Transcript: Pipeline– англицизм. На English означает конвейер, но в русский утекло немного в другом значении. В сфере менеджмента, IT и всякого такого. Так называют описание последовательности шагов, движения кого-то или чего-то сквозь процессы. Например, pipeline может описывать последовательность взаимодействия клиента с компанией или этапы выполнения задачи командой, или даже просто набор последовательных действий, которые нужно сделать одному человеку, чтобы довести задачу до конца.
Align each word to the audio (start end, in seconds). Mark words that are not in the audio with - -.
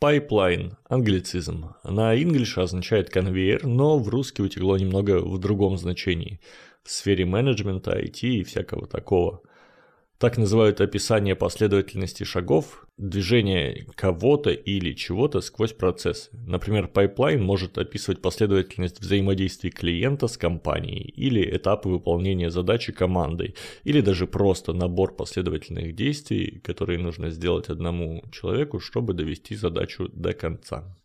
Pipeline– 0.00 0.76
англицизм. 0.88 1.74
На 1.82 2.14
English 2.14 2.56
означает 2.62 3.10
конвейер, 3.10 3.66
но 3.66 3.98
в 3.98 4.08
русский 4.08 4.42
утекло 4.42 4.78
немного 4.78 5.18
в 5.18 5.38
другом 5.40 5.76
значении. 5.76 6.38
В 6.84 6.90
сфере 6.92 7.24
менеджмента, 7.24 7.98
IT 7.98 8.20
и 8.20 8.44
всякого 8.44 8.86
такого. 8.86 9.42
Так 10.18 10.36
называют 10.36 10.80
описание 10.80 11.36
последовательности 11.36 12.24
шагов, 12.24 12.88
движения 12.96 13.86
кого-то 13.94 14.50
или 14.50 14.92
чего-то 14.92 15.40
сквозь 15.40 15.72
процессы. 15.72 16.30
Например, 16.32 16.88
pipeline 16.88 17.40
может 17.40 17.78
описывать 17.78 18.20
последовательность 18.20 19.00
взаимодействия 19.00 19.70
клиента 19.70 20.26
с 20.26 20.36
компанией 20.36 21.04
или 21.04 21.56
этапы 21.56 21.88
выполнения 21.88 22.50
задачи 22.50 22.90
командой, 22.92 23.54
или 23.84 24.00
даже 24.00 24.26
просто 24.26 24.72
набор 24.72 25.14
последовательных 25.14 25.94
действий, 25.94 26.60
которые 26.64 26.98
нужно 26.98 27.30
сделать 27.30 27.68
одному 27.68 28.24
человеку, 28.32 28.80
чтобы 28.80 29.14
довести 29.14 29.54
задачу 29.54 30.08
до 30.12 30.32
конца. 30.32 30.96